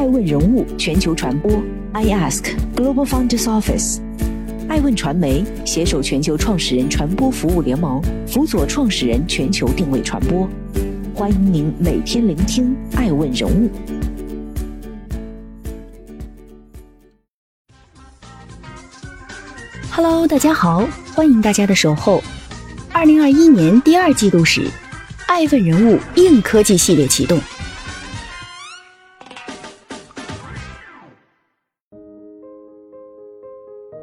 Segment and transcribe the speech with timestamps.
[0.00, 1.62] 爱问人物全球传播
[1.92, 3.98] ，I Ask Global Founders Office，
[4.66, 10.48] 爱问传媒携手全球创始人传播服务联盟，辅佐创始人全球定位传播。
[11.14, 13.70] 欢迎您每天聆听爱问人物。
[19.90, 22.22] Hello，大家好，欢迎大家的守候。
[22.90, 24.66] 二零二一年第二季度时，
[25.26, 27.38] 爱问人物硬科技系列启动。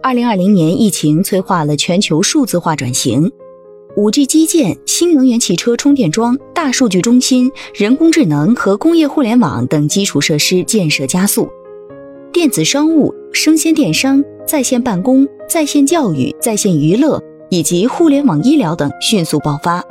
[0.07, 3.29] 二零二零年，疫情催化了全球数字化转型，
[3.97, 11.49] 五 G 基建、新能源汽车充电桩、大数据中心、人工智能和工业互联网等基础设施建设加速，
[12.31, 19.83] 电子商务、生鲜电商、在线办公、在线教育、在线娱乐以及互联网医疗等迅速爆发。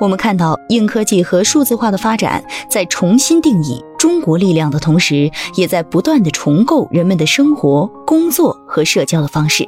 [0.00, 9.64] 我们看到硬科技和数字化的发展，在重新定义中国力量的同时，也在不断的重构人们的生活、工作和社交的方式。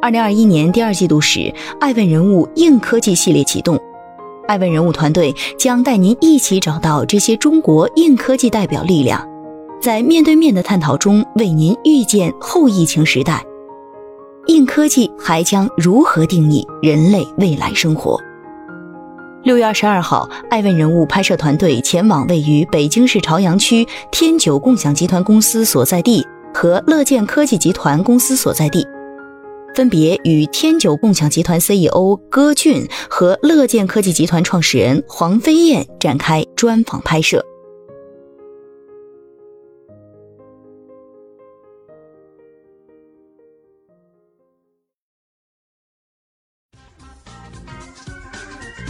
[0.00, 3.76] 二零二一年第二季度时，爱问人物硬科技系列启动，
[4.46, 9.26] 爱问人物团队将带您一起找到这些中国硬科技代表力量，
[9.80, 13.44] 在面对面的探讨中，为您预见后疫情时代，
[14.46, 18.20] 硬科技还将如何定义人类未来生活？
[19.46, 28.84] 六月二十二号，爱问人物拍摄团队前往位于北京市朝阳区天九共享集团公司所在地和乐见科技集团公司所在地，
[29.72, 37.40] 分别与天九共享集团 CEO 戈俊和乐见科技集团创始人黄飞燕展开专访拍摄。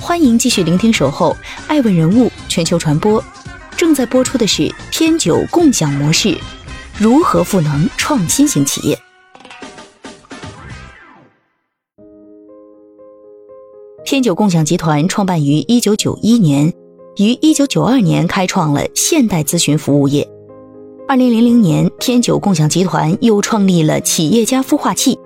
[0.06, 3.20] 欢迎继续聆听《守候爱问人物全球传播》，
[3.76, 6.38] 正在播出的是天九共享模式，
[6.96, 8.96] 如何赋能创新型企业？
[14.04, 16.72] 天九共享集团创办于一九九一年，
[17.16, 20.24] 于一九九二年开创了现代咨询服务业。
[21.08, 25.18] 二零零零年，天九共享集团又创立了企业家孵化器，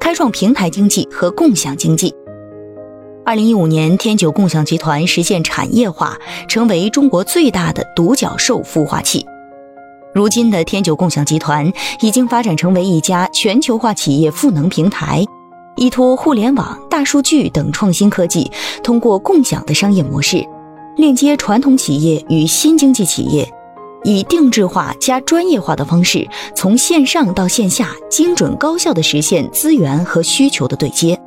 [0.00, 2.12] 开创平台经济和共享经济。
[3.26, 6.14] 二零一五年，天九共享集团实现产业化，
[6.46, 9.24] 成为中国最大的独角兽孵化器。
[10.14, 15.24] 如今的天九共享集团已经发展成为一家全球化企业赋能平台，
[15.76, 18.50] 依托互联网、大数据等创新科技，
[18.82, 20.44] 通过共享的商业模式，
[20.98, 23.50] 链接传统企业与新经济企业，
[24.04, 31.18] 以定制化加专业化的方式，从线上到线下，精准高效的实现资源和需求的对接。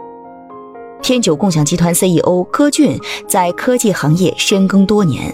[1.08, 5.34] 天九共享集团 CEO 柯俊在科技行业深耕多年，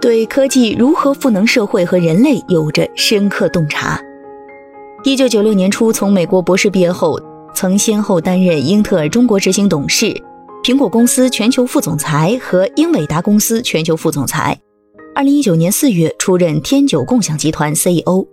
[0.00, 4.02] 对科技如何赋能社会和人类有着深刻洞察。
[5.04, 7.16] 一九九六年初从美国博士毕业后，
[7.54, 10.12] 曾先后担任英特尔中国执行董事、
[10.64, 14.60] 苹果公司全球副总裁和英伟达公司全球副总裁。
[15.14, 18.26] 二零一九年四月出任天九共享集团 CEO。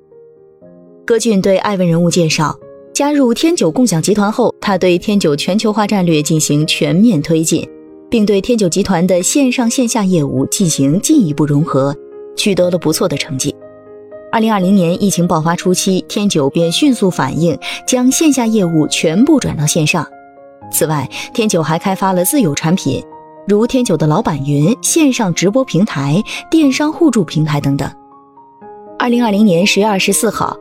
[1.06, 2.57] 柯俊对爱问人物介绍。
[2.94, 7.68] 加入天九共享集团后，他对天九全球化战略进行全面推进，
[8.08, 11.96] 并对天九集团的线上线下业务进行进一步融合，
[12.38, 13.54] 取得了不错的成绩。
[14.31, 20.08] 二零二零年疫情爆发初期，天九便迅速反应，将线下业务全部转到线上。
[20.72, 23.04] 此外，天九还开发了自有产品，
[23.48, 27.90] 如天九的老板云线上直播平台、电商互助平台等等。
[29.00, 30.56] 二零二零年十月二十四号。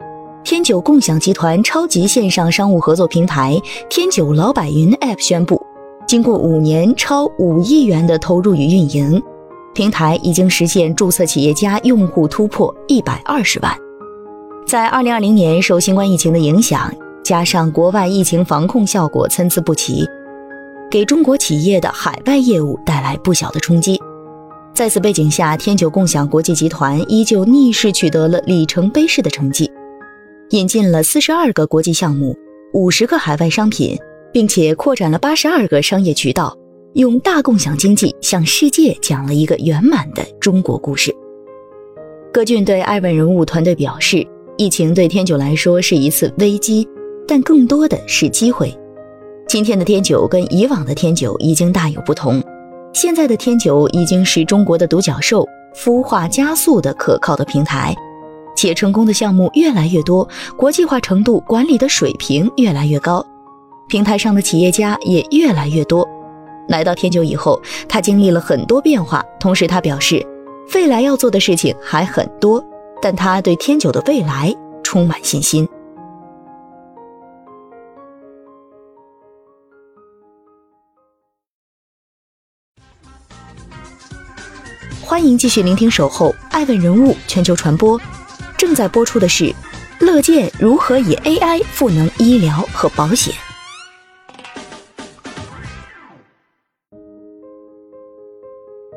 [0.45, 5.65] 天九共享集团超级线上商务合作平台天九老板云 App 宣布，
[6.07, 9.23] 经过五年超五亿元的投入与运营，
[9.73, 13.73] 平台已经实现注册企业家用户突破一百二十万。
[14.67, 16.93] 在二零二零年，受新冠疫情的影响，
[17.23, 20.05] 加上国外疫情防控效果参差不齐，
[20.91, 24.01] 给中国企业的海外业务带来不小的冲击。
[24.75, 29.71] 在此背景下，天九共享国际集团依旧逆势取得了里程碑式的成绩。
[30.53, 32.37] 引进了四十二个国际项目，
[32.75, 33.99] 五十个海外商品，
[34.31, 36.55] 并且扩展了八十二个商业渠道，
[36.93, 41.11] 用大共享经济向世界讲了一个圆满的中国故事。
[42.31, 44.27] 歌俊对爱问人物团队表示，
[44.59, 46.87] 疫情对天九来说是一次危机，
[47.27, 48.79] 但更多的是机会。
[49.49, 52.43] 今天的天九跟以往的天九已经大有不同，
[52.93, 57.95] 现在的天九已经是中国的独角兽，孵化加速的可靠的平台。
[58.55, 63.25] 且成功的项目越来越多，国际化程度、管理的水平越来越高，
[63.89, 66.09] 平台上的企业家也越来越多。
[66.69, 70.25] 来到天九以后，他经历了很多变化，同时他表示，
[70.75, 72.65] 未来要做的事情还很多，
[73.03, 75.69] 但他对天九的未来充满信心。
[85.05, 88.01] 欢迎继续聆听《守候爱问人物全球传播》，
[88.73, 89.55] 正在播出的是
[90.01, 93.35] 乐见如何以 AI 赋能医疗和保险。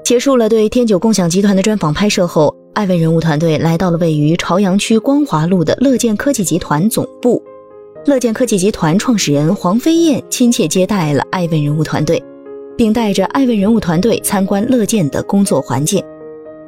[0.02, 7.44] 结束了对天九共享集团的专访拍摄后，爱问人物团队来到了位于朝阳区光华路的乐见科技集团总部。
[8.06, 12.24] 乐见科技集团创始人黄飞燕亲切接待了爱问人物团队。
[12.78, 16.02] 并带着爱问人物团队参观乐见的工作环境。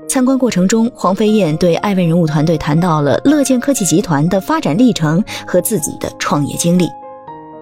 [0.08, 6.88] 参观过程中，黄飞燕对艾问人物团队谈到了乐健科技集团的发展历程和自己的创业经历。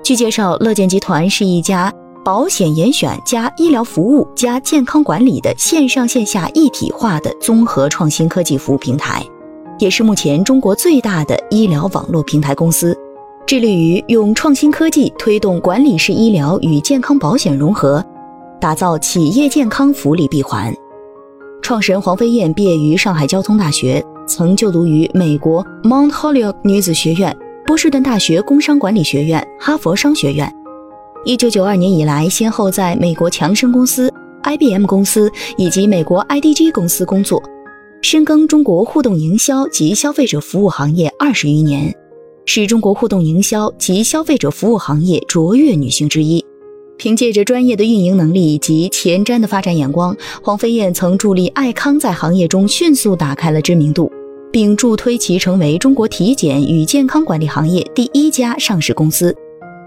[0.03, 1.91] 据介绍，乐健集团是一家
[2.23, 9.23] 保险严选加医疗服务加健康管理的线上线下一体化的综合创新科技服务平台，
[9.79, 12.95] 也是目前中国最大的医疗网络平台公司，
[13.47, 18.03] 致力于用创新科技推动管理式医疗与健康保险融合。
[18.61, 20.73] 打造企业健康福利闭环。
[21.65, 27.35] 创始人黄飞燕毕业于上海交通大学，曾就读于美国 Mount Holyoke 女子学院、
[27.65, 30.47] 波士顿大学工商管理学院、哈佛商学院。
[31.23, 34.13] 一九九二年以来，先后在美国强生公司、
[34.43, 35.27] IBM 公司
[35.57, 37.41] 以及美国 IDG 公司工作，
[38.03, 41.91] 深耕中国互动营销及消费者服务行业二十余年，
[42.45, 46.44] 是中国互动营销及消费者服务行业卓越女性之一。
[47.05, 54.11] 凭借着专业的运营能力以及前瞻的发展眼光，黄飞燕曾助力爱康在行业中迅速打开了知名度，
[54.51, 59.31] 并助推其成为中国体检与健康管理行业第一家上市公司。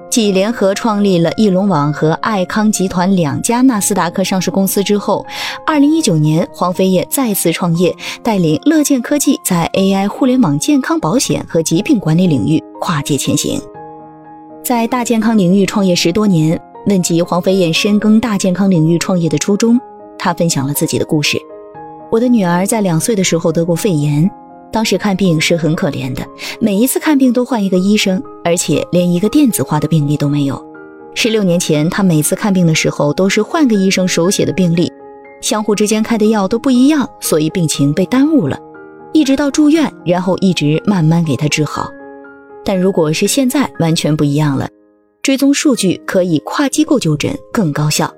[0.08, 5.26] 继联合创立了翼龙网和爱康集团两家纳斯达克上市公司之后，
[5.66, 7.92] 二零一九年，黄飞燕再次创业，
[8.22, 13.60] 带领乐健科技在 AI 互联网健康保险和疾病管理领域跨界前行。
[14.62, 16.56] 在大健康领域创业十多年。
[16.88, 19.78] 问及黄飞燕深耕大健康领域创业的初衷，
[20.18, 21.38] 她分享了自己的故事。
[22.10, 24.28] 我的女儿在两岁的时候得过肺炎，
[24.72, 26.26] 当时看病是很可怜的，
[26.60, 30.66] 每一次看病都换一个医生，而且连一个电子化的病历都没有。
[31.14, 34.90] 十六年前，她每次看病的时候都是换个医生手写的病历，
[35.42, 38.58] 相互之间开的药都不一样，所以病情被耽误了，
[39.12, 41.90] 一直到住院，然后一直慢慢给她治好。
[42.64, 44.66] 但如果是现在，完全不一样了。
[45.22, 48.12] 追踪数据可以跨机构就诊更高效。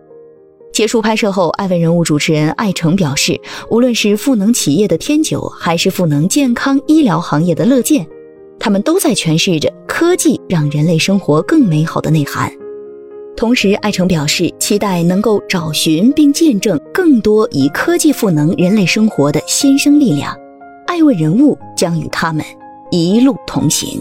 [0.73, 3.39] 结束拍摄后，爱问人物主持人艾诚表示，
[3.71, 8.07] 无论是赋能企业的天九，还是赋能健康医疗行业的乐健，
[8.59, 12.51] 他们都在诠释着科技让人类生活更美好的内涵。
[13.37, 20.35] 同时，艾诚表示，期待能够找寻并见证更多以科技赋能人类生活的新生力量。
[20.87, 22.45] 爱问人物将与他们
[22.91, 24.01] 一路同行。